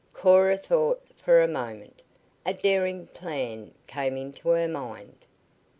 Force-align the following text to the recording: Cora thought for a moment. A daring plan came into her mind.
Cora 0.13 0.57
thought 0.57 0.99
for 1.15 1.39
a 1.43 1.47
moment. 1.47 2.01
A 2.43 2.55
daring 2.55 3.05
plan 3.05 3.75
came 3.85 4.17
into 4.17 4.49
her 4.49 4.67
mind. 4.67 5.25